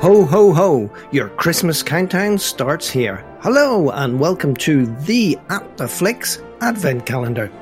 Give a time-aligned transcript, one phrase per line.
[0.00, 0.90] Ho, ho, ho!
[1.12, 3.22] Your Christmas countdown starts here.
[3.40, 7.52] Hello, and welcome to the At the Flicks Advent Calendar.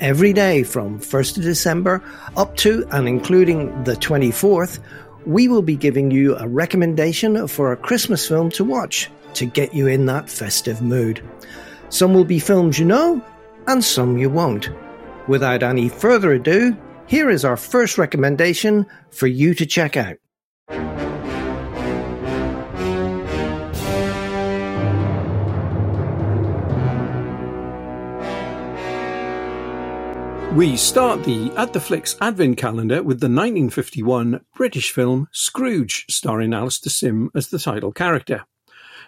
[0.00, 2.02] Every day from 1st of December
[2.34, 4.78] up to and including the 24th,
[5.26, 9.74] we will be giving you a recommendation for a Christmas film to watch to get
[9.74, 11.22] you in that festive mood.
[11.90, 13.22] Some will be films you know,
[13.66, 14.70] and some you won't.
[15.28, 16.74] Without any further ado,
[17.06, 20.16] here is our first recommendation for you to check out.
[30.54, 36.52] We start the At the Flicks Advent calendar with the 1951 British film Scrooge, starring
[36.52, 38.44] Alastair Sim as the title character.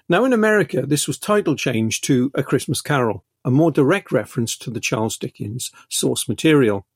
[0.08, 4.56] Now, in America, this was title changed to A Christmas Carol, a more direct reference
[4.56, 6.86] to the Charles Dickens source material.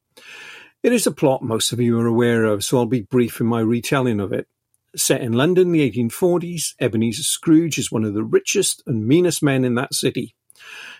[0.83, 3.47] It is a plot most of you are aware of, so I'll be brief in
[3.47, 4.49] my retelling of it.
[4.97, 9.67] Set in London the 1840s, Ebenezer Scrooge is one of the richest and meanest men
[9.67, 10.35] in that city.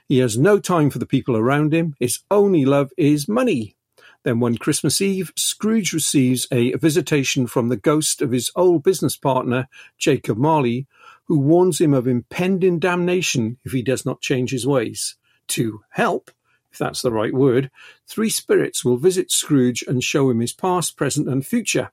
[0.09, 1.95] He has no time for the people around him.
[2.01, 3.77] His only love is money.
[4.25, 9.17] Then one Christmas Eve, Scrooge receives a visitation from the ghost of his old business
[9.17, 10.87] partner, Jacob Marley,
[11.27, 15.17] who warns him of impending damnation if he does not change his ways.
[15.49, 16.31] To help,
[16.73, 17.71] if that's the right word,
[18.07, 21.91] three spirits will visit Scrooge and show him his past, present, and future.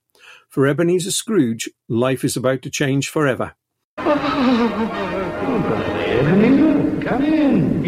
[0.48, 3.56] For Ebenezer Scrooge, life is about to change forever.
[6.16, 7.84] Ebenezer, come in.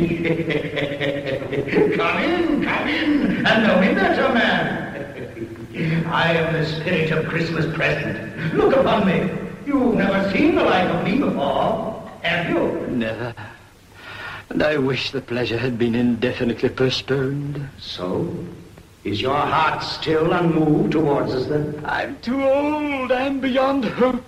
[1.95, 6.05] come in, come in, and know me better, man.
[6.07, 8.53] I am the spirit of Christmas present.
[8.55, 9.29] Look upon me.
[9.65, 12.87] You've never seen the like of me before, have you?
[12.87, 13.33] Never.
[14.49, 17.67] And I wish the pleasure had been indefinitely postponed.
[17.77, 18.33] So,
[19.03, 21.81] is your heart still unmoved towards us then?
[21.85, 23.11] I'm too old.
[23.11, 24.23] I'm beyond hope.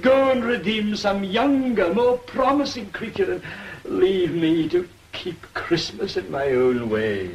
[0.00, 3.42] Go and redeem some younger, more promising creature and
[3.84, 7.30] leave me to keep Christmas in my own way.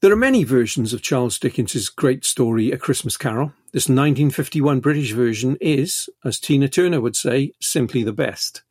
[0.00, 3.52] There are many versions of Charles Dickens's great story, A Christmas Carol.
[3.72, 8.62] This 1951 British version is, as Tina Turner would say, simply the best.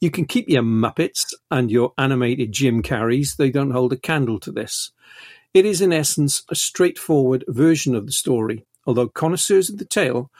[0.00, 4.40] You can keep your Muppets and your animated Jim Carreys, they don't hold a candle
[4.40, 4.92] to this.
[5.52, 10.30] It is, in essence, a straightforward version of the story, although connoisseurs of the tale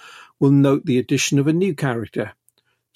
[0.40, 2.32] will note the addition of a new character.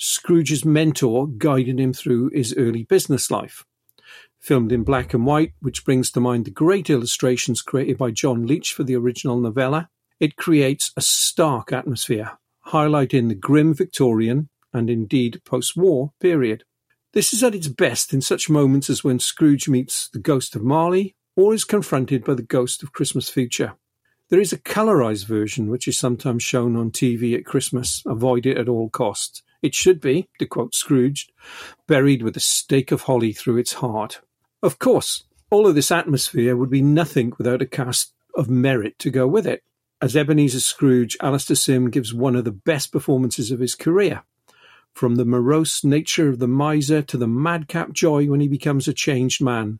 [0.04, 3.64] Scrooge's mentor guided him through his early business life.
[4.40, 8.44] Filmed in black and white, which brings to mind the great illustrations created by John
[8.44, 12.32] Leech for the original novella, it creates a stark atmosphere,
[12.66, 16.64] highlighting the grim Victorian and indeed post war period.
[17.12, 20.64] This is at its best in such moments as when Scrooge meets the ghost of
[20.64, 23.74] Marley or is confronted by the ghost of Christmas future.
[24.30, 28.02] There is a colorized version which is sometimes shown on TV at Christmas.
[28.04, 29.44] Avoid it at all costs.
[29.62, 31.28] It should be, to quote Scrooge,
[31.86, 34.20] buried with a stake of holly through its heart.
[34.62, 39.10] Of course, all of this atmosphere would be nothing without a cast of merit to
[39.10, 39.62] go with it.
[40.00, 44.24] As Ebenezer Scrooge, Alastair Sim gives one of the best performances of his career.
[44.92, 48.92] From the morose nature of the miser to the madcap joy when he becomes a
[48.92, 49.78] changed man,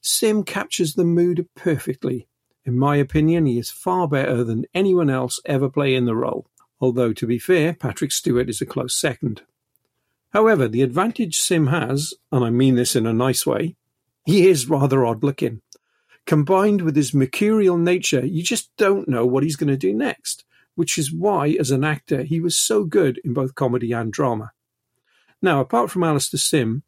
[0.00, 2.26] Sim captures the mood perfectly
[2.64, 6.46] in my opinion, he is far better than anyone else ever playing the role,
[6.80, 9.42] although, to be fair, Patrick Stewart is a close second.
[10.32, 13.76] However, the advantage Sim has, and I mean this in a nice way,
[14.24, 15.60] he is rather odd looking.
[16.26, 20.44] Combined with his mercurial nature, you just don't know what he's going to do next,
[20.74, 24.52] which is why, as an actor, he was so good in both comedy and drama.
[25.42, 26.82] Now, apart from Alastair Sim,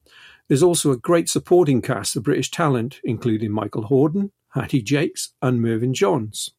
[0.47, 5.60] there's also a great supporting cast of British talent, including Michael Hordern, Hattie Jacques, and
[5.60, 6.50] Mervyn Johns.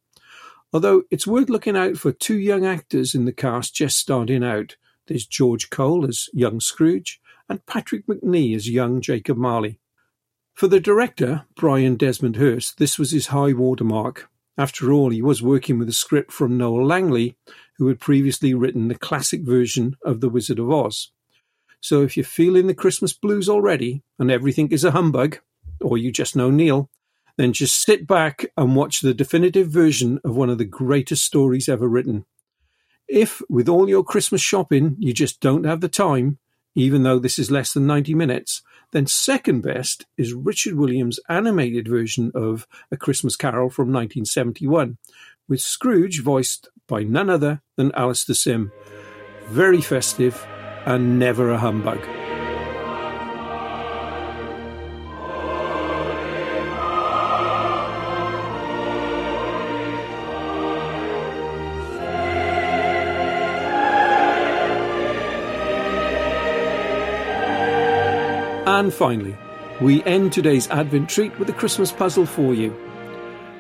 [0.74, 4.76] Although it's worth looking out for two young actors in the cast just starting out.
[5.08, 9.80] There's George Cole as young Scrooge and Patrick Macnee as young Jacob Marley.
[10.56, 14.30] For the director, Brian Desmond Hurst, this was his high watermark.
[14.58, 17.36] After all, he was working with a script from Noel Langley,
[17.78, 21.12] who had previously written the classic version of The Wizard of Oz.
[21.82, 25.40] So if you're feeling the Christmas blues already and everything is a humbug,
[25.82, 26.90] or you just know Neil,
[27.38, 31.68] then just sit back and watch the definitive version of one of the greatest stories
[31.68, 32.26] ever written.
[33.08, 36.40] If, with all your Christmas shopping, you just don't have the time,
[36.76, 41.88] even though this is less than 90 minutes, then second best is Richard Williams' animated
[41.88, 44.98] version of A Christmas Carol from 1971,
[45.48, 48.72] with Scrooge voiced by none other than Alastair Sim.
[49.48, 50.46] Very festive
[50.86, 52.23] and never a humbug.
[68.74, 69.38] And finally,
[69.82, 72.72] we end today's Advent treat with a Christmas puzzle for you.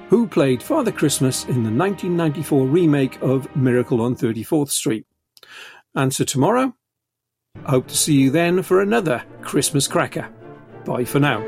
[0.09, 5.05] Who played Father Christmas in the 1994 remake of Miracle on 34th Street?
[5.95, 6.75] Answer tomorrow.
[7.65, 10.27] Hope to see you then for another Christmas cracker.
[10.83, 11.41] Bye for now.